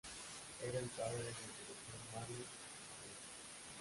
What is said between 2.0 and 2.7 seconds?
Mario Bianchi.